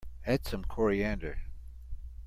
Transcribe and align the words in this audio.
Add 0.25 0.47
some 0.47 0.63
coriander. 0.63 1.43